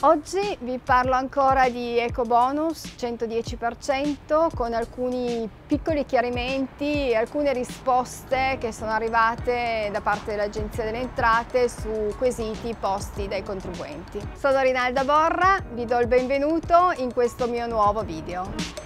Oggi 0.00 0.58
vi 0.60 0.78
parlo 0.78 1.14
ancora 1.14 1.70
di 1.70 1.98
Eco 1.98 2.24
Bonus 2.24 2.84
110% 2.98 4.54
con 4.54 4.74
alcuni 4.74 5.48
piccoli 5.66 6.04
chiarimenti 6.04 7.08
e 7.08 7.16
alcune 7.16 7.54
risposte 7.54 8.58
che 8.60 8.72
sono 8.72 8.90
arrivate 8.90 9.88
da 9.90 10.02
parte 10.02 10.32
dell'Agenzia 10.32 10.84
delle 10.84 11.00
Entrate 11.00 11.70
su 11.70 12.14
quesiti 12.18 12.76
posti 12.78 13.26
dai 13.26 13.42
contribuenti. 13.42 14.20
Sono 14.36 14.60
Rinalda 14.60 15.02
Borra, 15.02 15.64
vi 15.72 15.86
do 15.86 15.98
il 15.98 16.08
benvenuto 16.08 16.92
in 16.98 17.14
questo 17.14 17.48
mio 17.48 17.66
nuovo 17.66 18.02
video. 18.02 18.85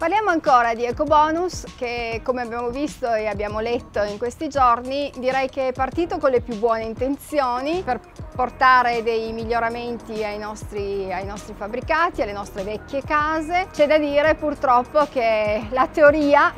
Parliamo 0.00 0.30
ancora 0.30 0.72
di 0.72 0.86
ecobonus 0.86 1.74
che 1.76 2.22
come 2.24 2.40
abbiamo 2.40 2.70
visto 2.70 3.12
e 3.12 3.26
abbiamo 3.26 3.60
letto 3.60 4.02
in 4.02 4.16
questi 4.16 4.48
giorni 4.48 5.12
direi 5.18 5.50
che 5.50 5.68
è 5.68 5.72
partito 5.72 6.16
con 6.16 6.30
le 6.30 6.40
più 6.40 6.56
buone 6.56 6.84
intenzioni 6.84 7.82
per 7.82 8.00
portare 8.34 9.02
dei 9.02 9.30
miglioramenti 9.34 10.24
ai 10.24 10.38
nostri, 10.38 11.12
ai 11.12 11.26
nostri 11.26 11.52
fabbricati, 11.52 12.22
alle 12.22 12.32
nostre 12.32 12.62
vecchie 12.62 13.02
case. 13.02 13.68
C'è 13.70 13.86
da 13.86 13.98
dire 13.98 14.36
purtroppo 14.36 15.06
che 15.12 15.66
la 15.68 15.86
teoria 15.86 16.50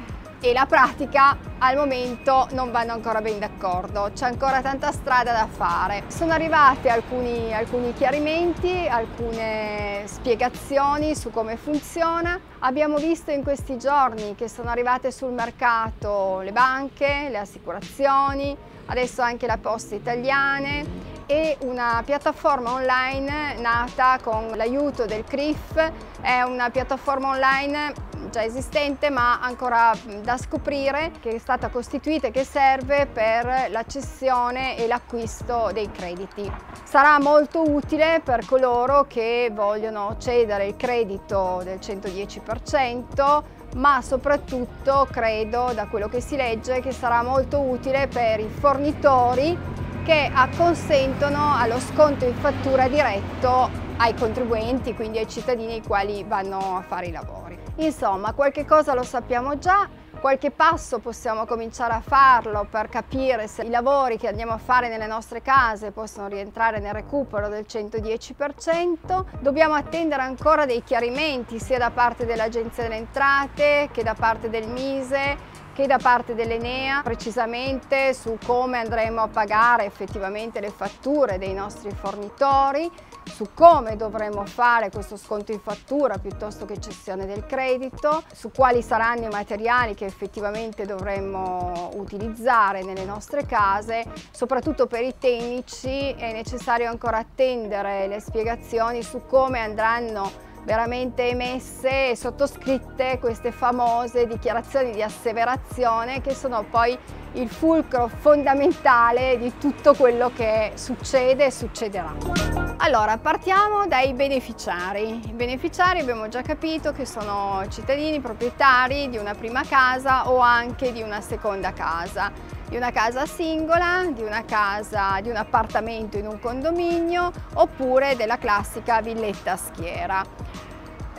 e 0.44 0.52
la 0.52 0.66
pratica 0.66 1.38
al 1.58 1.76
momento 1.76 2.48
non 2.50 2.72
vanno 2.72 2.92
ancora 2.92 3.20
ben 3.20 3.38
d'accordo, 3.38 4.10
c'è 4.12 4.26
ancora 4.26 4.60
tanta 4.60 4.90
strada 4.90 5.30
da 5.32 5.46
fare. 5.46 6.02
Sono 6.08 6.32
arrivati 6.32 6.88
alcuni, 6.88 7.54
alcuni 7.54 7.94
chiarimenti, 7.94 8.88
alcune 8.88 10.02
spiegazioni 10.06 11.14
su 11.14 11.30
come 11.30 11.56
funziona. 11.56 12.38
Abbiamo 12.58 12.96
visto 12.96 13.30
in 13.30 13.44
questi 13.44 13.78
giorni 13.78 14.34
che 14.34 14.48
sono 14.48 14.70
arrivate 14.70 15.12
sul 15.12 15.30
mercato 15.30 16.40
le 16.40 16.50
banche, 16.50 17.28
le 17.30 17.38
assicurazioni, 17.38 18.56
adesso 18.86 19.22
anche 19.22 19.46
la 19.46 19.58
Posta 19.58 19.94
Italiane 19.94 21.10
e 21.26 21.56
una 21.60 22.02
piattaforma 22.04 22.72
online 22.72 23.54
nata 23.60 24.18
con 24.20 24.50
l'aiuto 24.56 25.06
del 25.06 25.22
CRIF, 25.22 25.92
è 26.20 26.42
una 26.42 26.68
piattaforma 26.70 27.28
online 27.28 28.10
già 28.32 28.42
esistente 28.42 29.10
ma 29.10 29.40
ancora 29.40 29.92
da 30.22 30.38
scoprire 30.38 31.12
che 31.20 31.34
è 31.34 31.38
stata 31.38 31.68
costituita 31.68 32.28
e 32.28 32.30
che 32.30 32.44
serve 32.44 33.06
per 33.06 33.66
la 33.68 33.84
cessione 33.86 34.78
e 34.78 34.86
l'acquisto 34.86 35.68
dei 35.72 35.90
crediti. 35.90 36.50
Sarà 36.82 37.20
molto 37.20 37.62
utile 37.62 38.22
per 38.24 38.46
coloro 38.46 39.04
che 39.06 39.50
vogliono 39.52 40.16
cedere 40.18 40.66
il 40.66 40.76
credito 40.76 41.60
del 41.62 41.78
110% 41.78 43.42
ma 43.74 44.00
soprattutto 44.00 45.06
credo 45.10 45.72
da 45.74 45.86
quello 45.86 46.08
che 46.08 46.20
si 46.20 46.36
legge 46.36 46.80
che 46.80 46.92
sarà 46.92 47.22
molto 47.22 47.60
utile 47.60 48.08
per 48.08 48.40
i 48.40 48.48
fornitori 48.48 49.56
che 50.04 50.30
acconsentono 50.32 51.54
allo 51.54 51.78
sconto 51.78 52.24
in 52.24 52.34
fattura 52.34 52.88
diretto 52.88 53.70
ai 53.98 54.14
contribuenti, 54.14 54.94
quindi 54.94 55.18
ai 55.18 55.28
cittadini 55.28 55.74
ai 55.74 55.82
quali 55.82 56.24
vanno 56.24 56.76
a 56.78 56.82
fare 56.82 57.06
i 57.06 57.12
lavori. 57.12 57.61
Insomma, 57.76 58.32
qualche 58.34 58.66
cosa 58.66 58.92
lo 58.92 59.02
sappiamo 59.02 59.58
già, 59.58 59.88
qualche 60.20 60.50
passo 60.50 60.98
possiamo 60.98 61.46
cominciare 61.46 61.94
a 61.94 62.00
farlo 62.00 62.66
per 62.70 62.88
capire 62.88 63.48
se 63.48 63.62
i 63.62 63.70
lavori 63.70 64.18
che 64.18 64.28
andiamo 64.28 64.52
a 64.52 64.58
fare 64.58 64.88
nelle 64.88 65.06
nostre 65.06 65.40
case 65.40 65.90
possono 65.90 66.28
rientrare 66.28 66.80
nel 66.80 66.92
recupero 66.92 67.48
del 67.48 67.64
110%. 67.66 69.24
Dobbiamo 69.40 69.74
attendere 69.74 70.22
ancora 70.22 70.66
dei 70.66 70.82
chiarimenti 70.84 71.58
sia 71.58 71.78
da 71.78 71.90
parte 71.90 72.26
dell'Agenzia 72.26 72.82
delle 72.82 72.96
Entrate 72.96 73.88
che 73.90 74.02
da 74.02 74.14
parte 74.14 74.50
del 74.50 74.68
Mise 74.68 75.60
che 75.72 75.86
da 75.86 75.96
parte 75.96 76.34
dell'Enea 76.34 77.00
precisamente 77.02 78.12
su 78.12 78.36
come 78.44 78.78
andremo 78.78 79.22
a 79.22 79.28
pagare 79.28 79.86
effettivamente 79.86 80.60
le 80.60 80.70
fatture 80.70 81.38
dei 81.38 81.54
nostri 81.54 81.90
fornitori, 81.90 82.90
su 83.24 83.48
come 83.54 83.96
dovremo 83.96 84.44
fare 84.44 84.90
questo 84.90 85.16
sconto 85.16 85.52
in 85.52 85.60
fattura 85.60 86.18
piuttosto 86.18 86.64
che 86.64 86.80
cessione 86.80 87.26
del 87.26 87.46
credito, 87.46 88.22
su 88.32 88.50
quali 88.50 88.82
saranno 88.82 89.24
i 89.24 89.30
materiali 89.30 89.94
che 89.94 90.04
effettivamente 90.04 90.84
dovremmo 90.84 91.90
utilizzare 91.94 92.82
nelle 92.82 93.04
nostre 93.04 93.46
case, 93.46 94.04
soprattutto 94.30 94.86
per 94.86 95.02
i 95.02 95.14
tecnici 95.18 96.10
è 96.10 96.32
necessario 96.32 96.88
ancora 96.88 97.18
attendere 97.18 98.06
le 98.06 98.20
spiegazioni 98.20 99.02
su 99.02 99.22
come 99.26 99.60
andranno 99.60 100.50
veramente 100.64 101.28
emesse 101.28 102.10
e 102.10 102.16
sottoscritte 102.16 103.18
queste 103.18 103.50
famose 103.50 104.26
dichiarazioni 104.26 104.92
di 104.92 105.02
asseverazione 105.02 106.20
che 106.20 106.34
sono 106.34 106.64
poi 106.68 106.96
il 107.32 107.48
fulcro 107.48 108.08
fondamentale 108.08 109.38
di 109.38 109.52
tutto 109.58 109.94
quello 109.94 110.30
che 110.34 110.72
succede 110.74 111.46
e 111.46 111.50
succederà. 111.50 112.61
Allora, 112.84 113.16
partiamo 113.16 113.86
dai 113.86 114.12
beneficiari. 114.12 115.28
I 115.28 115.32
beneficiari 115.34 116.00
abbiamo 116.00 116.26
già 116.26 116.42
capito 116.42 116.90
che 116.90 117.06
sono 117.06 117.64
cittadini 117.68 118.18
proprietari 118.18 119.08
di 119.08 119.18
una 119.18 119.34
prima 119.34 119.62
casa 119.62 120.28
o 120.28 120.38
anche 120.38 120.90
di 120.90 121.00
una 121.00 121.20
seconda 121.20 121.72
casa 121.72 122.32
di 122.68 122.78
una 122.78 122.90
casa 122.90 123.26
singola, 123.26 124.06
di 124.10 124.22
una 124.22 124.46
casa, 124.46 125.20
di 125.20 125.28
un 125.28 125.36
appartamento 125.36 126.16
in 126.16 126.26
un 126.26 126.38
condominio 126.40 127.30
oppure 127.54 128.16
della 128.16 128.38
classica 128.38 129.02
villetta 129.02 129.52
a 129.52 129.56
schiera. 129.56 130.24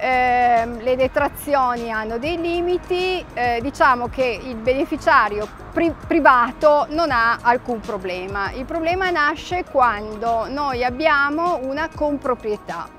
Eh, 0.04 0.66
le 0.82 0.98
detrazioni 0.98 1.90
hanno 1.90 2.18
dei 2.18 2.36
limiti, 2.36 3.24
eh, 3.34 3.60
diciamo 3.62 4.10
che 4.10 4.38
il 4.44 4.58
beneficiario 4.58 5.48
pri 5.72 5.96
privato 6.06 6.88
non 6.90 7.10
ha 7.10 7.38
alcun 7.42 7.80
problema. 7.80 8.52
Il 8.52 8.66
problema 8.66 9.10
nasce 9.12 9.64
quando 9.64 10.46
noi 10.50 10.84
abbiamo 10.84 11.60
una 11.62 11.88
comproprietà. 11.88 12.90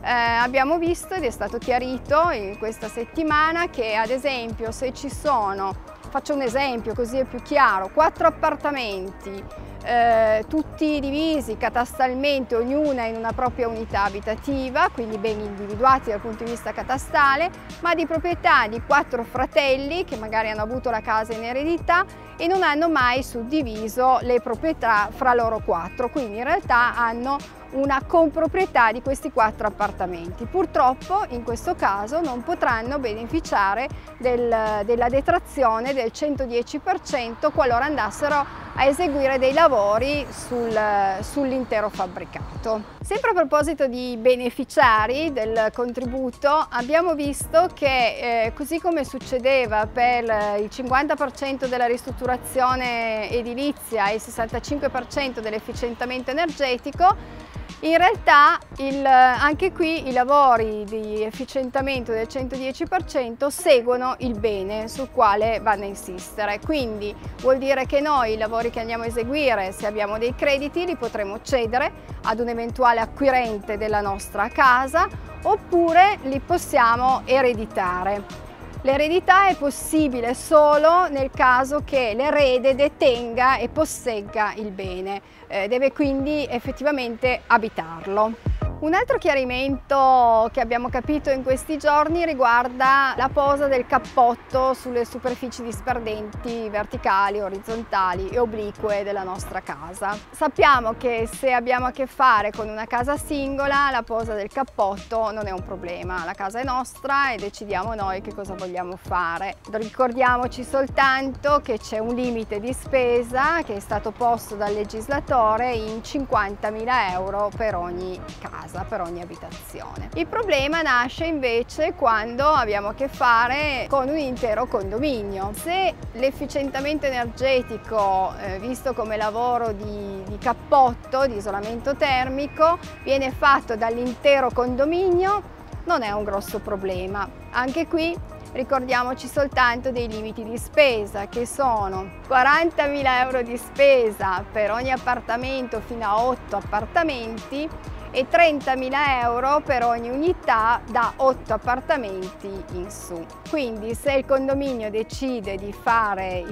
Eh, 0.00 0.12
abbiamo 0.12 0.78
visto 0.78 1.14
ed 1.14 1.24
è 1.24 1.30
stato 1.30 1.58
chiarito 1.58 2.30
in 2.30 2.56
questa 2.56 2.86
settimana 2.86 3.68
che 3.68 3.96
ad 3.96 4.10
esempio 4.10 4.70
se 4.70 4.92
ci 4.92 5.10
sono 5.10 5.74
Faccio 6.14 6.34
un 6.34 6.42
esempio 6.42 6.94
così 6.94 7.18
è 7.18 7.24
più 7.24 7.42
chiaro, 7.42 7.90
quattro 7.92 8.28
appartamenti, 8.28 9.42
eh, 9.84 10.44
tutti 10.48 10.98
divisi 10.98 11.56
catastalmente, 11.56 12.56
ognuna 12.56 13.04
in 13.04 13.16
una 13.16 13.32
propria 13.32 13.68
unità 13.68 14.04
abitativa, 14.04 14.88
quindi 14.92 15.18
ben 15.18 15.40
individuati 15.40 16.10
dal 16.10 16.20
punto 16.20 16.44
di 16.44 16.50
vista 16.50 16.72
catastale, 16.72 17.50
ma 17.80 17.94
di 17.94 18.06
proprietà 18.06 18.66
di 18.66 18.80
quattro 18.86 19.22
fratelli 19.24 20.04
che 20.04 20.16
magari 20.16 20.48
hanno 20.48 20.62
avuto 20.62 20.90
la 20.90 21.00
casa 21.00 21.34
in 21.34 21.44
eredità 21.44 22.04
e 22.36 22.46
non 22.46 22.62
hanno 22.62 22.88
mai 22.88 23.22
suddiviso 23.22 24.18
le 24.22 24.40
proprietà 24.40 25.08
fra 25.12 25.34
loro 25.34 25.60
quattro, 25.64 26.10
quindi 26.10 26.38
in 26.38 26.44
realtà 26.44 26.96
hanno 26.96 27.38
una 27.74 28.02
comproprietà 28.06 28.92
di 28.92 29.02
questi 29.02 29.30
quattro 29.30 29.66
appartamenti. 29.66 30.46
Purtroppo 30.46 31.24
in 31.30 31.42
questo 31.42 31.74
caso 31.74 32.20
non 32.20 32.42
potranno 32.42 32.98
beneficiare 32.98 33.88
del, 34.18 34.82
della 34.84 35.08
detrazione 35.08 35.92
del 35.92 36.10
110% 36.14 37.52
qualora 37.52 37.84
andassero 37.84 38.62
a 38.76 38.84
eseguire 38.86 39.38
dei 39.38 39.52
lavori 39.52 40.26
sul, 40.30 40.76
sull'intero 41.20 41.88
fabbricato. 41.88 42.92
Sempre 43.00 43.30
a 43.30 43.34
proposito 43.34 43.86
di 43.86 44.16
beneficiari 44.18 45.32
del 45.32 45.70
contributo 45.72 46.66
abbiamo 46.70 47.14
visto 47.14 47.68
che 47.72 48.46
eh, 48.46 48.52
così 48.54 48.80
come 48.80 49.04
succedeva 49.04 49.86
per 49.86 50.24
il 50.58 50.68
50% 50.72 51.66
della 51.66 51.86
ristrutturazione 52.24 53.30
edilizia 53.30 54.08
e 54.08 54.14
il 54.14 54.22
65% 54.24 55.40
dell'efficientamento 55.40 56.30
energetico 56.30 57.42
in 57.80 57.98
realtà 57.98 58.58
il, 58.78 59.04
anche 59.04 59.70
qui 59.70 60.08
i 60.08 60.12
lavori 60.12 60.84
di 60.84 61.22
efficientamento 61.22 62.12
del 62.12 62.26
110% 62.30 63.48
seguono 63.48 64.14
il 64.20 64.38
bene 64.38 64.88
sul 64.88 65.10
quale 65.10 65.60
vanno 65.60 65.82
a 65.82 65.88
insistere, 65.88 66.60
quindi 66.64 67.14
vuol 67.40 67.58
dire 67.58 67.84
che 67.84 68.00
noi 68.00 68.32
i 68.32 68.38
lavori 68.38 68.70
che 68.70 68.80
andiamo 68.80 69.02
a 69.02 69.06
eseguire, 69.06 69.72
se 69.72 69.86
abbiamo 69.86 70.16
dei 70.16 70.34
crediti, 70.34 70.86
li 70.86 70.96
potremo 70.96 71.42
cedere 71.42 71.92
ad 72.22 72.40
un 72.40 72.48
eventuale 72.48 73.00
acquirente 73.00 73.76
della 73.76 74.00
nostra 74.00 74.48
casa 74.48 75.06
oppure 75.42 76.20
li 76.22 76.40
possiamo 76.40 77.20
ereditare. 77.26 78.43
L'eredità 78.84 79.48
è 79.48 79.56
possibile 79.56 80.34
solo 80.34 81.08
nel 81.08 81.30
caso 81.30 81.84
che 81.86 82.12
l'erede 82.14 82.74
detenga 82.74 83.56
e 83.56 83.70
possegga 83.70 84.52
il 84.56 84.72
bene, 84.72 85.22
eh, 85.46 85.68
deve 85.68 85.90
quindi 85.90 86.46
effettivamente 86.46 87.40
abitarlo. 87.46 88.53
Un 88.80 88.92
altro 88.92 89.16
chiarimento 89.16 90.50
che 90.52 90.60
abbiamo 90.60 90.90
capito 90.90 91.30
in 91.30 91.42
questi 91.42 91.78
giorni 91.78 92.26
riguarda 92.26 93.14
la 93.16 93.30
posa 93.32 93.66
del 93.66 93.86
cappotto 93.86 94.74
sulle 94.74 95.06
superfici 95.06 95.62
disperdenti 95.62 96.68
verticali, 96.68 97.40
orizzontali 97.40 98.28
e 98.28 98.38
oblique 98.38 99.02
della 99.02 99.22
nostra 99.22 99.60
casa. 99.62 100.18
Sappiamo 100.30 100.96
che 100.98 101.26
se 101.32 101.52
abbiamo 101.52 101.86
a 101.86 101.92
che 101.92 102.06
fare 102.06 102.50
con 102.50 102.68
una 102.68 102.84
casa 102.84 103.16
singola 103.16 103.88
la 103.90 104.02
posa 104.02 104.34
del 104.34 104.48
cappotto 104.48 105.30
non 105.30 105.46
è 105.46 105.50
un 105.50 105.62
problema, 105.62 106.24
la 106.24 106.34
casa 106.34 106.60
è 106.60 106.64
nostra 106.64 107.32
e 107.32 107.36
decidiamo 107.36 107.94
noi 107.94 108.20
che 108.20 108.34
cosa 108.34 108.54
vogliamo 108.54 108.96
fare. 108.96 109.56
Ricordiamoci 109.70 110.62
soltanto 110.62 111.60
che 111.62 111.78
c'è 111.78 112.00
un 112.00 112.14
limite 112.14 112.60
di 112.60 112.72
spesa 112.74 113.62
che 113.62 113.76
è 113.76 113.80
stato 113.80 114.10
posto 114.10 114.56
dal 114.56 114.74
legislatore 114.74 115.72
in 115.72 116.00
50.000 116.00 117.12
euro 117.12 117.50
per 117.56 117.76
ogni 117.76 118.20
casa 118.40 118.63
casa 118.64 118.84
per 118.88 119.00
ogni 119.02 119.20
abitazione. 119.20 120.08
Il 120.14 120.26
problema 120.26 120.80
nasce 120.82 121.26
invece 121.26 121.92
quando 121.94 122.44
abbiamo 122.44 122.88
a 122.88 122.94
che 122.94 123.08
fare 123.08 123.86
con 123.88 124.08
un 124.08 124.18
intero 124.18 124.66
condominio. 124.66 125.50
Se 125.54 125.94
l'efficientamento 126.12 127.06
energetico, 127.06 128.34
eh, 128.40 128.58
visto 128.58 128.94
come 128.94 129.16
lavoro 129.16 129.72
di, 129.72 130.22
di 130.26 130.38
cappotto, 130.38 131.26
di 131.26 131.36
isolamento 131.36 131.94
termico, 131.94 132.78
viene 133.02 133.30
fatto 133.30 133.76
dall'intero 133.76 134.50
condominio, 134.50 135.52
non 135.84 136.02
è 136.02 136.10
un 136.12 136.24
grosso 136.24 136.60
problema. 136.60 137.28
Anche 137.50 137.86
qui 137.86 138.16
ricordiamoci 138.52 139.26
soltanto 139.26 139.90
dei 139.90 140.08
limiti 140.08 140.44
di 140.44 140.56
spesa 140.56 141.26
che 141.26 141.44
sono 141.44 142.20
40.000 142.28 143.02
euro 143.22 143.42
di 143.42 143.56
spesa 143.56 144.44
per 144.50 144.70
ogni 144.70 144.92
appartamento 144.92 145.80
fino 145.80 146.06
a 146.06 146.24
8 146.24 146.56
appartamenti 146.56 147.68
e 148.14 148.28
30.000 148.30 148.92
euro 149.22 149.60
per 149.60 149.82
ogni 149.82 150.08
unità 150.08 150.80
da 150.88 151.14
8 151.16 151.54
appartamenti 151.54 152.48
in 152.74 152.88
su. 152.88 153.26
Quindi 153.50 153.94
se 153.94 154.12
il 154.12 154.24
condominio 154.24 154.88
decide 154.88 155.56
di 155.56 155.72
fare 155.72 156.44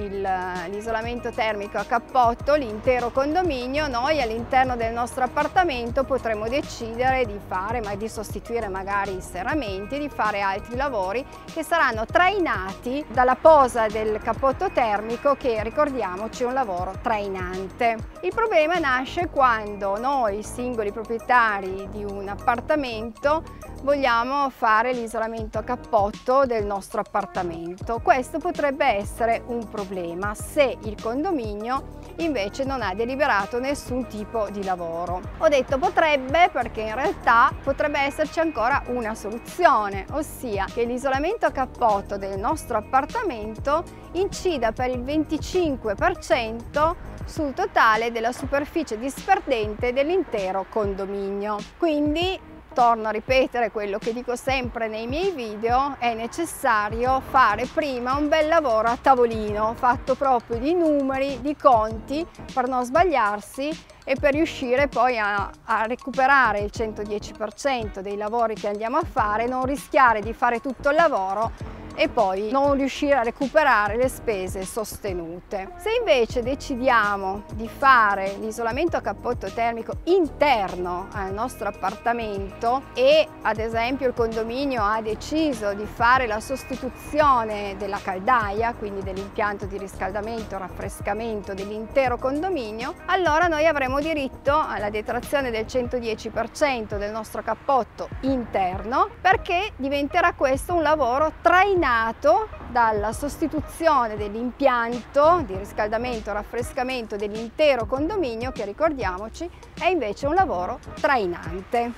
l'isolamento 0.68 1.30
termico 1.30 1.78
a 1.78 1.84
cappotto, 1.84 2.54
l'intero 2.54 3.10
condominio, 3.10 3.86
noi 3.86 4.20
all'interno 4.20 4.74
del 4.74 4.92
nostro 4.92 5.22
appartamento 5.22 6.02
potremo 6.02 6.48
decidere 6.48 7.24
di 7.26 7.38
fare, 7.46 7.80
ma 7.80 7.94
di 7.94 8.08
sostituire 8.08 8.68
magari 8.68 9.16
i 9.16 9.20
serramenti, 9.20 10.00
di 10.00 10.08
fare 10.08 10.40
altri 10.40 10.74
lavori 10.74 11.24
che 11.52 11.62
saranno 11.62 12.04
trainati 12.06 13.04
dalla 13.08 13.36
posa 13.36 13.86
del 13.86 14.18
cappotto 14.20 14.70
termico 14.72 15.36
che 15.36 15.62
ricordiamoci 15.62 16.42
è 16.42 16.46
un 16.46 16.54
lavoro 16.54 16.92
trainante. 17.00 17.96
Il 18.22 18.34
problema 18.34 18.78
nasce 18.78 19.28
quando 19.28 19.96
noi 19.98 20.42
singoli 20.42 20.90
proprietari 20.90 21.50
proprietari 21.52 21.88
di 21.90 22.04
un 22.04 22.28
appartamento 22.28 23.42
vogliamo 23.82 24.48
fare 24.50 24.92
l'isolamento 24.92 25.58
a 25.58 25.62
cappotto 25.62 26.44
del 26.46 26.64
nostro 26.64 27.00
appartamento. 27.00 28.00
Questo 28.00 28.38
potrebbe 28.38 28.86
essere 28.86 29.42
un 29.46 29.68
problema 29.68 30.34
se 30.34 30.78
il 30.84 31.00
condominio 31.00 32.00
invece 32.18 32.64
non 32.64 32.82
ha 32.82 32.94
deliberato 32.94 33.58
nessun 33.58 34.06
tipo 34.06 34.48
di 34.50 34.62
lavoro. 34.62 35.20
Ho 35.38 35.48
detto 35.48 35.78
potrebbe 35.78 36.48
perché 36.52 36.82
in 36.82 36.94
realtà 36.94 37.52
potrebbe 37.62 38.00
esserci 38.00 38.38
ancora 38.38 38.82
una 38.86 39.14
soluzione, 39.14 40.06
ossia 40.12 40.66
che 40.72 40.84
l'isolamento 40.84 41.46
a 41.46 41.50
cappotto 41.50 42.16
del 42.16 42.38
nostro 42.38 42.78
appartamento 42.78 43.82
incida 44.12 44.72
per 44.72 44.90
il 44.90 45.00
25% 45.00 47.10
sul 47.24 47.54
totale 47.54 48.12
della 48.12 48.32
superficie 48.32 48.98
disperdente 48.98 49.92
dell'intero 49.92 50.66
condominio. 50.68 51.56
Quindi 51.78 52.38
torno 52.72 53.08
a 53.08 53.10
ripetere 53.10 53.70
quello 53.70 53.98
che 53.98 54.12
dico 54.12 54.34
sempre 54.34 54.88
nei 54.88 55.06
miei 55.06 55.30
video, 55.30 55.96
è 55.98 56.14
necessario 56.14 57.20
fare 57.20 57.66
prima 57.66 58.16
un 58.16 58.28
bel 58.28 58.48
lavoro 58.48 58.88
a 58.88 58.98
tavolino, 59.00 59.74
fatto 59.74 60.14
proprio 60.14 60.58
di 60.58 60.74
numeri, 60.74 61.40
di 61.40 61.54
conti, 61.54 62.26
per 62.52 62.68
non 62.68 62.84
sbagliarsi 62.84 63.70
e 64.04 64.16
per 64.16 64.32
riuscire 64.32 64.88
poi 64.88 65.18
a, 65.18 65.50
a 65.64 65.86
recuperare 65.86 66.60
il 66.60 66.70
110% 66.74 68.00
dei 68.00 68.16
lavori 68.16 68.54
che 68.54 68.68
andiamo 68.68 68.96
a 68.96 69.04
fare, 69.04 69.46
non 69.46 69.64
rischiare 69.64 70.20
di 70.20 70.32
fare 70.32 70.60
tutto 70.60 70.88
il 70.88 70.96
lavoro 70.96 71.81
e 71.94 72.08
poi 72.08 72.50
non 72.50 72.74
riuscire 72.74 73.14
a 73.14 73.22
recuperare 73.22 73.96
le 73.96 74.08
spese 74.08 74.64
sostenute. 74.64 75.72
Se 75.76 75.90
invece 75.98 76.42
decidiamo 76.42 77.44
di 77.54 77.68
fare 77.68 78.36
l'isolamento 78.40 78.96
a 78.96 79.00
cappotto 79.00 79.50
termico 79.52 79.94
interno 80.04 81.08
al 81.12 81.32
nostro 81.32 81.68
appartamento 81.68 82.82
e 82.94 83.26
ad 83.42 83.58
esempio 83.58 84.06
il 84.08 84.14
condominio 84.14 84.82
ha 84.82 85.00
deciso 85.00 85.74
di 85.74 85.84
fare 85.84 86.26
la 86.26 86.40
sostituzione 86.40 87.76
della 87.76 87.98
caldaia, 88.02 88.74
quindi 88.74 89.02
dell'impianto 89.02 89.66
di 89.66 89.78
riscaldamento 89.78 90.58
raffrescamento 90.58 91.54
dell'intero 91.54 92.16
condominio, 92.16 92.94
allora 93.06 93.46
noi 93.46 93.66
avremo 93.66 94.00
diritto 94.00 94.58
alla 94.58 94.90
detrazione 94.90 95.50
del 95.50 95.64
110% 95.64 96.98
del 96.98 97.10
nostro 97.10 97.42
cappotto 97.42 98.08
interno 98.22 99.08
perché 99.20 99.72
diventerà 99.76 100.32
questo 100.32 100.74
un 100.74 100.82
lavoro 100.82 101.32
trainato 101.42 101.80
nato 101.82 102.48
dalla 102.70 103.12
sostituzione 103.12 104.16
dell'impianto 104.16 105.42
di 105.44 105.56
riscaldamento 105.56 106.30
e 106.30 106.32
raffrescamento 106.32 107.16
dell'intero 107.16 107.86
condominio 107.86 108.52
che 108.52 108.64
ricordiamoci 108.64 109.50
è 109.76 109.86
invece 109.86 110.28
un 110.28 110.34
lavoro 110.34 110.78
trainante. 111.00 111.90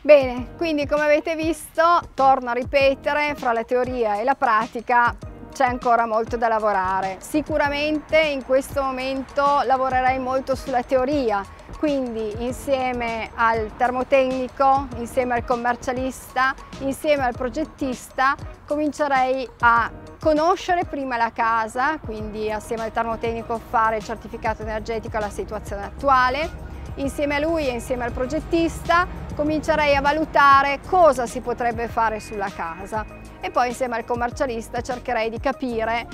Bene, 0.00 0.56
quindi 0.56 0.88
come 0.88 1.02
avete 1.02 1.36
visto, 1.36 2.00
torno 2.14 2.50
a 2.50 2.52
ripetere, 2.52 3.36
fra 3.36 3.52
la 3.52 3.62
teoria 3.62 4.18
e 4.18 4.24
la 4.24 4.34
pratica 4.34 5.14
c'è 5.58 5.64
ancora 5.64 6.06
molto 6.06 6.36
da 6.36 6.46
lavorare. 6.46 7.16
Sicuramente 7.18 8.16
in 8.16 8.44
questo 8.44 8.80
momento 8.80 9.42
lavorerei 9.64 10.20
molto 10.20 10.54
sulla 10.54 10.84
teoria, 10.84 11.44
quindi 11.80 12.44
insieme 12.44 13.30
al 13.34 13.72
termotecnico, 13.76 14.86
insieme 14.98 15.34
al 15.34 15.44
commercialista, 15.44 16.54
insieme 16.82 17.24
al 17.24 17.34
progettista 17.34 18.36
comincerei 18.68 19.50
a 19.58 19.90
conoscere 20.20 20.84
prima 20.84 21.16
la 21.16 21.32
casa, 21.32 21.98
quindi 21.98 22.52
assieme 22.52 22.84
al 22.84 22.92
termotecnico 22.92 23.60
fare 23.68 23.96
il 23.96 24.04
certificato 24.04 24.62
energetico 24.62 25.16
alla 25.16 25.28
situazione 25.28 25.86
attuale, 25.86 26.48
insieme 26.96 27.34
a 27.34 27.40
lui 27.40 27.66
e 27.66 27.72
insieme 27.72 28.04
al 28.04 28.12
progettista 28.12 29.08
comincerei 29.34 29.96
a 29.96 30.00
valutare 30.00 30.78
cosa 30.86 31.26
si 31.26 31.40
potrebbe 31.40 31.88
fare 31.88 32.20
sulla 32.20 32.50
casa 32.54 33.17
e 33.40 33.50
poi 33.50 33.68
insieme 33.68 33.96
al 33.96 34.04
commercialista 34.04 34.80
cercherei 34.80 35.30
di 35.30 35.40
capire 35.40 36.06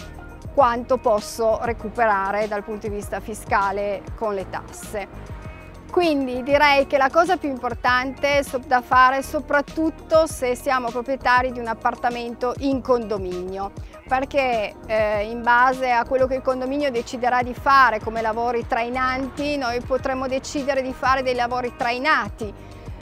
quanto 0.54 0.98
posso 0.98 1.58
recuperare 1.62 2.46
dal 2.46 2.62
punto 2.62 2.88
di 2.88 2.94
vista 2.94 3.20
fiscale 3.20 4.02
con 4.16 4.34
le 4.34 4.48
tasse. 4.48 5.42
Quindi 5.90 6.42
direi 6.42 6.88
che 6.88 6.98
la 6.98 7.08
cosa 7.08 7.36
più 7.36 7.48
importante 7.48 8.42
da 8.66 8.80
fare 8.80 9.22
soprattutto 9.22 10.26
se 10.26 10.56
siamo 10.56 10.90
proprietari 10.90 11.52
di 11.52 11.60
un 11.60 11.68
appartamento 11.68 12.52
in 12.58 12.80
condominio 12.80 13.70
perché 14.08 14.74
eh, 14.86 15.30
in 15.30 15.42
base 15.42 15.92
a 15.92 16.04
quello 16.04 16.26
che 16.26 16.34
il 16.34 16.42
condominio 16.42 16.90
deciderà 16.90 17.42
di 17.42 17.54
fare 17.54 18.00
come 18.00 18.22
lavori 18.22 18.66
trainanti 18.66 19.56
noi 19.56 19.80
potremo 19.82 20.26
decidere 20.26 20.82
di 20.82 20.92
fare 20.92 21.22
dei 21.22 21.36
lavori 21.36 21.72
trainati 21.76 22.52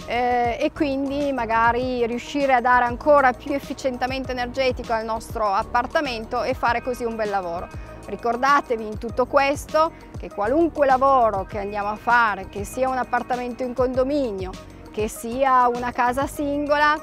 eh, 0.07 0.57
e 0.61 0.73
quindi 0.73 1.33
magari 1.33 2.05
riuscire 2.07 2.55
a 2.55 2.61
dare 2.61 2.85
ancora 2.85 3.33
più 3.33 3.53
efficientamento 3.53 4.31
energetico 4.31 4.93
al 4.93 5.05
nostro 5.05 5.47
appartamento 5.47 6.43
e 6.43 6.55
fare 6.55 6.83
così 6.83 7.05
un 7.05 7.17
bel 7.17 7.31
lavoro. 7.31 7.69
Ricordatevi 8.07 8.85
in 8.85 8.99
tutto 8.99 9.27
questo 9.27 9.93
che 10.19 10.29
qualunque 10.29 10.87
lavoro 10.87 11.45
che 11.45 11.59
andiamo 11.59 11.89
a 11.89 11.97
fare, 11.97 12.49
che 12.49 12.65
sia 12.65 12.89
un 12.89 12.99
appartamento 12.99 13.63
in 13.63 13.75
condominio, 13.75 14.51
che 14.91 15.09
sia 15.09 15.69
una 15.69 15.93
casa 15.93 16.27
singola, 16.27 16.97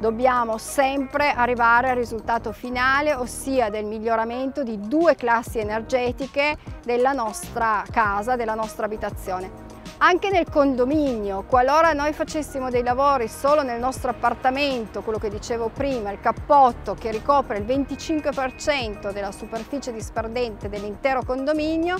dobbiamo 0.00 0.58
sempre 0.58 1.30
arrivare 1.30 1.90
al 1.90 1.96
risultato 1.96 2.52
finale, 2.52 3.14
ossia 3.14 3.70
del 3.70 3.84
miglioramento 3.84 4.62
di 4.62 4.80
due 4.80 5.14
classi 5.14 5.58
energetiche 5.58 6.56
della 6.84 7.12
nostra 7.12 7.84
casa, 7.90 8.34
della 8.34 8.54
nostra 8.54 8.86
abitazione. 8.86 9.69
Anche 10.02 10.30
nel 10.30 10.48
condominio, 10.48 11.44
qualora 11.46 11.92
noi 11.92 12.14
facessimo 12.14 12.70
dei 12.70 12.82
lavori 12.82 13.28
solo 13.28 13.62
nel 13.62 13.78
nostro 13.78 14.08
appartamento, 14.08 15.02
quello 15.02 15.18
che 15.18 15.28
dicevo 15.28 15.68
prima, 15.68 16.10
il 16.10 16.20
cappotto 16.20 16.94
che 16.94 17.10
ricopre 17.10 17.58
il 17.58 17.66
25% 17.66 19.12
della 19.12 19.30
superficie 19.30 19.92
disperdente 19.92 20.70
dell'intero 20.70 21.22
condominio, 21.22 21.98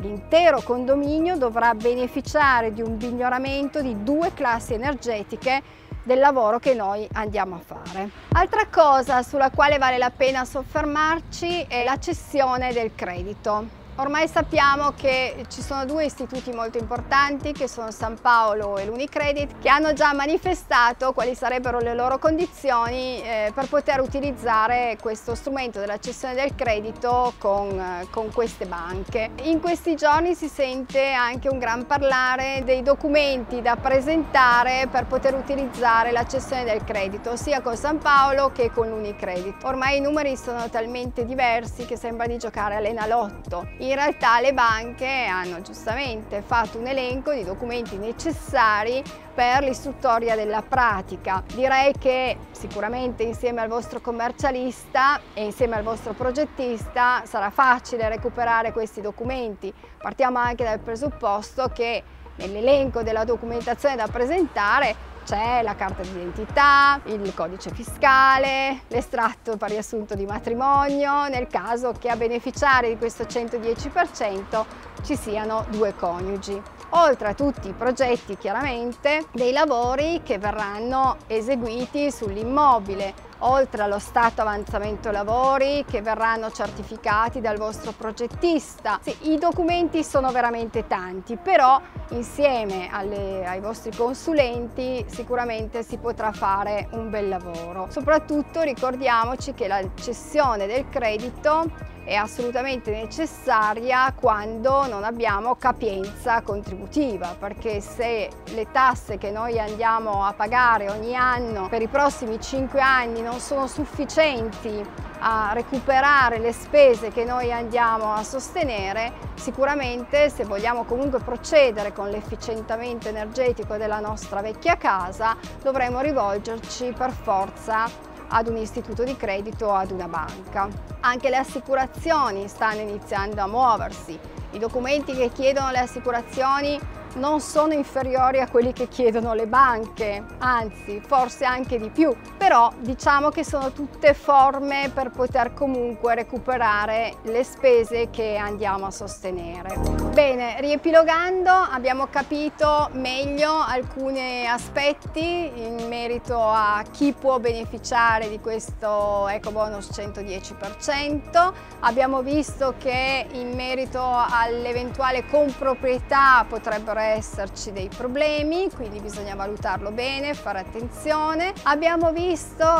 l'intero 0.00 0.60
condominio 0.60 1.38
dovrà 1.38 1.74
beneficiare 1.74 2.74
di 2.74 2.82
un 2.82 2.98
miglioramento 3.00 3.80
di 3.80 4.02
due 4.02 4.34
classi 4.34 4.74
energetiche 4.74 5.62
del 6.02 6.18
lavoro 6.18 6.58
che 6.58 6.74
noi 6.74 7.08
andiamo 7.14 7.54
a 7.54 7.60
fare. 7.64 8.10
Altra 8.32 8.66
cosa 8.70 9.22
sulla 9.22 9.48
quale 9.48 9.78
vale 9.78 9.96
la 9.96 10.12
pena 10.14 10.44
soffermarci 10.44 11.62
è 11.68 11.84
la 11.84 11.98
cessione 11.98 12.74
del 12.74 12.94
credito. 12.94 13.79
Ormai 14.00 14.28
sappiamo 14.28 14.94
che 14.96 15.44
ci 15.50 15.60
sono 15.60 15.84
due 15.84 16.06
istituti 16.06 16.52
molto 16.52 16.78
importanti 16.78 17.52
che 17.52 17.68
sono 17.68 17.90
San 17.90 18.18
Paolo 18.18 18.78
e 18.78 18.86
l'Unicredit 18.86 19.58
che 19.60 19.68
hanno 19.68 19.92
già 19.92 20.14
manifestato 20.14 21.12
quali 21.12 21.34
sarebbero 21.34 21.80
le 21.80 21.92
loro 21.92 22.16
condizioni 22.18 23.22
eh, 23.22 23.52
per 23.54 23.68
poter 23.68 24.00
utilizzare 24.00 24.96
questo 24.98 25.34
strumento 25.34 25.80
della 25.80 25.98
cessione 25.98 26.32
del 26.32 26.54
credito 26.54 27.34
con, 27.36 27.78
eh, 27.78 28.06
con 28.10 28.32
queste 28.32 28.64
banche. 28.64 29.32
In 29.42 29.60
questi 29.60 29.96
giorni 29.96 30.34
si 30.34 30.48
sente 30.48 31.12
anche 31.12 31.50
un 31.50 31.58
gran 31.58 31.84
parlare 31.84 32.62
dei 32.64 32.82
documenti 32.82 33.60
da 33.60 33.76
presentare 33.76 34.88
per 34.90 35.04
poter 35.04 35.34
utilizzare 35.34 36.10
la 36.10 36.26
cessione 36.26 36.64
del 36.64 36.84
credito 36.84 37.36
sia 37.36 37.60
con 37.60 37.76
San 37.76 37.98
Paolo 37.98 38.50
che 38.50 38.70
con 38.70 38.88
l'Unicredit. 38.88 39.62
Ormai 39.64 39.98
i 39.98 40.00
numeri 40.00 40.38
sono 40.38 40.70
talmente 40.70 41.26
diversi 41.26 41.84
che 41.84 41.98
sembra 41.98 42.26
di 42.26 42.38
giocare 42.38 42.76
all'Enalotto. 42.76 43.88
In 43.90 43.96
realtà 43.96 44.40
le 44.40 44.52
banche 44.52 45.26
hanno 45.26 45.62
giustamente 45.62 46.42
fatto 46.42 46.78
un 46.78 46.86
elenco 46.86 47.32
di 47.32 47.42
documenti 47.42 47.96
necessari 47.96 49.02
per 49.34 49.64
l'istruttoria 49.64 50.36
della 50.36 50.62
pratica. 50.62 51.42
Direi 51.54 51.92
che 51.98 52.36
sicuramente 52.52 53.24
insieme 53.24 53.60
al 53.60 53.68
vostro 53.68 54.00
commercialista 54.00 55.20
e 55.34 55.44
insieme 55.44 55.74
al 55.74 55.82
vostro 55.82 56.12
progettista 56.12 57.22
sarà 57.26 57.50
facile 57.50 58.08
recuperare 58.08 58.72
questi 58.72 59.00
documenti. 59.00 59.74
Partiamo 59.98 60.38
anche 60.38 60.62
dal 60.62 60.78
presupposto 60.78 61.68
che 61.74 62.04
nell'elenco 62.36 63.02
della 63.02 63.24
documentazione 63.24 63.96
da 63.96 64.06
presentare 64.06 64.94
c'è 65.24 65.62
la 65.62 65.74
carta 65.74 66.02
d'identità, 66.02 67.00
il 67.04 67.32
codice 67.34 67.70
fiscale, 67.70 68.82
l'estratto 68.88 69.56
riassunto 69.60 70.14
di 70.14 70.26
matrimonio, 70.26 71.28
nel 71.28 71.46
caso 71.46 71.92
che 71.98 72.08
a 72.08 72.16
beneficiare 72.16 72.88
di 72.88 72.96
questo 72.96 73.24
110% 73.24 74.64
ci 75.02 75.16
siano 75.16 75.64
due 75.70 75.94
coniugi. 75.94 76.60
Oltre 76.90 77.28
a 77.28 77.34
tutti 77.34 77.68
i 77.68 77.72
progetti 77.72 78.36
chiaramente 78.36 79.26
dei 79.32 79.52
lavori 79.52 80.22
che 80.24 80.38
verranno 80.38 81.16
eseguiti 81.28 82.10
sull'immobile, 82.10 83.28
oltre 83.40 83.82
allo 83.82 83.98
stato 83.98 84.40
avanzamento 84.40 85.10
lavori 85.10 85.84
che 85.88 86.02
verranno 86.02 86.50
certificati 86.50 87.40
dal 87.40 87.56
vostro 87.56 87.92
progettista. 87.92 88.98
Sì, 89.02 89.32
I 89.32 89.38
documenti 89.38 90.02
sono 90.02 90.30
veramente 90.30 90.86
tanti, 90.86 91.36
però 91.36 91.80
insieme 92.10 92.88
alle, 92.90 93.46
ai 93.46 93.60
vostri 93.60 93.94
consulenti 93.94 95.04
sicuramente 95.08 95.82
si 95.82 95.98
potrà 95.98 96.32
fare 96.32 96.88
un 96.92 97.10
bel 97.10 97.28
lavoro. 97.28 97.86
Soprattutto 97.90 98.62
ricordiamoci 98.62 99.54
che 99.54 99.68
la 99.68 99.82
cessione 99.94 100.66
del 100.66 100.88
credito 100.88 101.88
è 102.10 102.16
assolutamente 102.16 102.90
necessaria 102.90 104.12
quando 104.18 104.88
non 104.88 105.04
abbiamo 105.04 105.54
capienza 105.54 106.42
contributiva 106.42 107.36
perché 107.38 107.80
se 107.80 108.28
le 108.46 108.66
tasse 108.72 109.16
che 109.16 109.30
noi 109.30 109.60
andiamo 109.60 110.24
a 110.24 110.32
pagare 110.32 110.90
ogni 110.90 111.14
anno 111.14 111.68
per 111.68 111.82
i 111.82 111.86
prossimi 111.86 112.40
5 112.40 112.80
anni 112.80 113.22
non 113.22 113.38
sono 113.38 113.68
sufficienti 113.68 114.84
a 115.20 115.52
recuperare 115.52 116.40
le 116.40 116.52
spese 116.52 117.12
che 117.12 117.24
noi 117.24 117.52
andiamo 117.52 118.12
a 118.12 118.24
sostenere, 118.24 119.12
sicuramente 119.34 120.30
se 120.30 120.44
vogliamo 120.44 120.82
comunque 120.82 121.20
procedere 121.20 121.92
con 121.92 122.08
l'efficientamento 122.08 123.06
energetico 123.06 123.76
della 123.76 124.00
nostra 124.00 124.40
vecchia 124.40 124.76
casa 124.76 125.36
dovremo 125.62 126.00
rivolgerci 126.00 126.92
per 126.96 127.12
forza 127.12 128.09
ad 128.30 128.48
un 128.48 128.56
istituto 128.56 129.04
di 129.04 129.16
credito 129.16 129.66
o 129.66 129.74
ad 129.74 129.90
una 129.90 130.08
banca. 130.08 130.68
Anche 131.00 131.28
le 131.30 131.36
assicurazioni 131.36 132.48
stanno 132.48 132.80
iniziando 132.80 133.40
a 133.40 133.46
muoversi. 133.46 134.18
I 134.52 134.58
documenti 134.58 135.14
che 135.14 135.30
chiedono 135.30 135.70
le 135.70 135.78
assicurazioni 135.78 136.78
non 137.14 137.40
sono 137.40 137.72
inferiori 137.72 138.40
a 138.40 138.48
quelli 138.48 138.72
che 138.72 138.88
chiedono 138.88 139.34
le 139.34 139.46
banche, 139.46 140.24
anzi 140.38 141.00
forse 141.04 141.44
anche 141.44 141.78
di 141.78 141.90
più, 141.90 142.14
però 142.50 142.72
diciamo 142.80 143.28
che 143.28 143.44
sono 143.44 143.70
tutte 143.70 144.12
forme 144.12 144.90
per 144.92 145.10
poter 145.10 145.54
comunque 145.54 146.16
recuperare 146.16 147.18
le 147.22 147.44
spese 147.44 148.10
che 148.10 148.34
andiamo 148.34 148.86
a 148.86 148.90
sostenere. 148.90 149.78
Bene, 150.12 150.60
riepilogando 150.60 151.48
abbiamo 151.48 152.08
capito 152.08 152.88
meglio 152.94 153.52
alcuni 153.52 154.48
aspetti 154.48 155.48
in 155.54 155.86
merito 155.86 156.36
a 156.42 156.82
chi 156.90 157.12
può 157.12 157.38
beneficiare 157.38 158.28
di 158.28 158.40
questo 158.40 159.28
eco 159.28 159.52
bonus 159.52 159.88
110%, 159.92 161.52
abbiamo 161.78 162.22
visto 162.22 162.74
che 162.78 163.28
in 163.30 163.54
merito 163.54 164.02
all'eventuale 164.02 165.24
comproprietà 165.26 166.44
potrebbero 166.48 166.98
esserci 166.98 167.70
dei 167.70 167.88
problemi, 167.96 168.68
quindi 168.74 168.98
bisogna 168.98 169.36
valutarlo 169.36 169.92
bene, 169.92 170.34
fare 170.34 170.58
attenzione. 170.58 171.52
Abbiamo 171.62 172.10
visto 172.10 172.38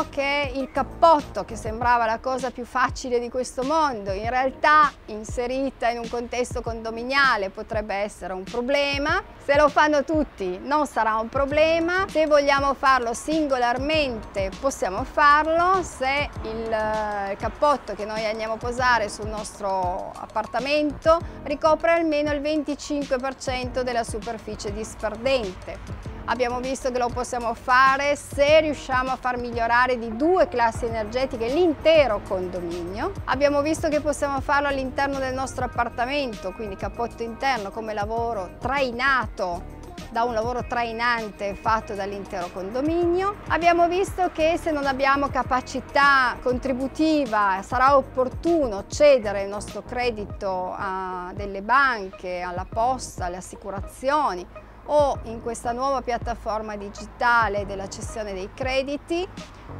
che 0.09 0.51
il 0.55 0.71
cappotto, 0.71 1.45
che 1.45 1.55
sembrava 1.55 2.05
la 2.05 2.19
cosa 2.19 2.51
più 2.51 2.65
facile 2.65 3.19
di 3.19 3.29
questo 3.29 3.63
mondo, 3.63 4.11
in 4.11 4.29
realtà 4.29 4.91
inserita 5.07 5.89
in 5.89 5.99
un 5.99 6.09
contesto 6.09 6.61
condominiale 6.61 7.49
potrebbe 7.49 7.95
essere 7.95 8.33
un 8.33 8.43
problema. 8.43 9.21
Se 9.43 9.55
lo 9.55 9.69
fanno 9.69 10.03
tutti 10.03 10.59
non 10.63 10.85
sarà 10.85 11.15
un 11.15 11.29
problema, 11.29 12.05
se 12.09 12.27
vogliamo 12.27 12.73
farlo 12.73 13.13
singolarmente 13.13 14.51
possiamo 14.59 15.03
farlo, 15.03 15.83
se 15.83 16.29
il 16.43 16.71
eh, 16.71 17.35
cappotto 17.37 17.93
che 17.93 18.05
noi 18.05 18.25
andiamo 18.25 18.53
a 18.53 18.57
posare 18.57 19.09
sul 19.09 19.27
nostro 19.27 20.11
appartamento 20.15 21.19
ricopre 21.43 21.91
almeno 21.91 22.31
il 22.31 22.41
25% 22.41 23.81
della 23.81 24.03
superficie 24.03 24.71
disperdente. 24.73 26.10
Abbiamo 26.25 26.59
visto 26.59 26.91
che 26.91 26.97
lo 26.97 27.09
possiamo 27.09 27.53
fare 27.53 28.15
se 28.15 28.61
riusciamo 28.61 29.09
a 29.11 29.15
far 29.15 29.37
migliorare 29.37 29.97
di 29.97 30.15
due 30.15 30.47
classi 30.47 30.85
energetiche 30.85 31.47
l'intero 31.47 32.21
condominio. 32.27 33.11
Abbiamo 33.25 33.61
visto 33.61 33.89
che 33.89 34.01
possiamo 34.01 34.39
farlo 34.39 34.67
all'interno 34.67 35.17
del 35.19 35.33
nostro 35.33 35.65
appartamento, 35.65 36.51
quindi 36.51 36.75
cappotto 36.75 37.23
interno 37.23 37.71
come 37.71 37.93
lavoro 37.93 38.51
trainato 38.59 39.79
da 40.11 40.23
un 40.23 40.33
lavoro 40.33 40.65
trainante 40.67 41.55
fatto 41.55 41.95
dall'intero 41.95 42.49
condominio. 42.51 43.37
Abbiamo 43.47 43.87
visto 43.87 44.29
che 44.33 44.57
se 44.61 44.69
non 44.71 44.85
abbiamo 44.85 45.29
capacità 45.29 46.37
contributiva 46.41 47.61
sarà 47.63 47.95
opportuno 47.95 48.85
cedere 48.87 49.43
il 49.43 49.49
nostro 49.49 49.81
credito 49.81 50.75
a 50.77 51.31
delle 51.33 51.61
banche, 51.61 52.41
alla 52.41 52.65
posta, 52.69 53.25
alle 53.25 53.37
assicurazioni 53.37 54.45
o 54.85 55.19
in 55.23 55.41
questa 55.41 55.71
nuova 55.71 56.01
piattaforma 56.01 56.75
digitale 56.75 57.65
della 57.65 57.87
cessione 57.87 58.33
dei 58.33 58.49
crediti 58.53 59.27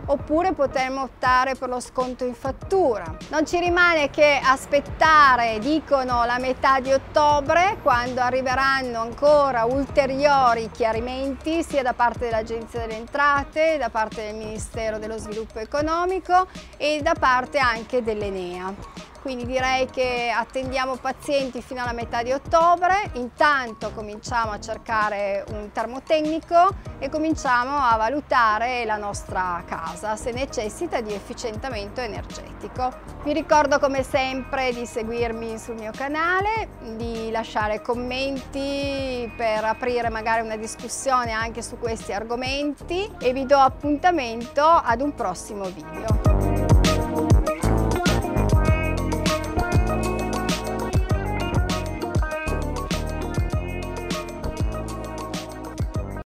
oppure 0.08 0.54
potremmo 0.54 1.04
optare 1.04 1.56
per 1.56 1.70
lo 1.70 1.80
sconto 1.80 2.26
in 2.26 2.34
fattura. 2.34 3.04
Non 3.30 3.46
ci 3.46 3.60
rimane 3.60 4.10
che 4.10 4.40
aspettare, 4.44 5.60
dicono, 5.60 6.26
la 6.26 6.40
metà 6.40 6.80
di 6.80 6.92
ottobre 6.92 7.78
quando 7.82 8.22
arriveranno 8.22 9.00
ancora 9.00 9.66
ulteriori 9.66 10.70
chiarimenti 10.72 11.64
sia 11.64 11.84
da 11.84 11.94
parte 11.94 12.26
dell'Agenzia 12.26 12.82
delle 12.82 12.98
Entrate, 12.98 13.78
da 13.78 13.90
parte 13.90 14.24
del 14.24 14.36
Ministero 14.36 14.98
dello 14.98 15.18
Sviluppo 15.18 15.60
Economico 15.60 16.48
e 16.78 17.02
da 17.02 17.14
parte 17.18 17.60
anche 17.60 18.04
dell'Enea 18.04 19.10
quindi 19.22 19.46
direi 19.46 19.86
che 19.86 20.34
attendiamo 20.36 20.96
pazienti 20.96 21.62
fino 21.62 21.82
alla 21.82 21.94
metà 21.94 22.24
di 22.24 22.32
ottobre, 22.32 23.12
intanto 23.14 23.92
cominciamo 23.94 24.52
a 24.52 24.60
cercare 24.60 25.46
un 25.50 25.72
termotecnico 25.72 26.70
e 26.98 27.10
cominciamo 27.10 27.78
a 27.78 27.96
valutare 27.98 28.84
la 28.86 28.98
nostra 28.98 29.64
casa 29.66 30.16
se 30.16 30.32
necessita 30.32 31.02
di 31.02 31.14
efficientamento 31.14 32.02
energetico. 32.02 32.92
Vi 33.24 33.34
ricordo 33.34 33.80
come 33.80 34.04
sempre 34.04 34.74
di 34.74 34.86
seguirmi 34.86 35.58
sul 35.60 35.76
mio 35.76 35.92
canale, 35.96 36.70
di 36.96 37.30
lasciare 37.32 37.82
commenti 37.82 39.32
per 39.38 39.64
aprire 39.64 40.10
magari 40.10 40.42
una 40.42 40.58
discussione 40.58 41.32
anche 41.32 41.62
su 41.62 41.78
questi 41.78 42.12
argomenti 42.12 43.10
e 43.20 43.34
vi 43.34 43.46
do 43.46 43.58
appuntamento 43.58 44.64
ad 44.64 45.02
un 45.02 45.14
prossimo 45.14 45.66
video. 45.66 46.31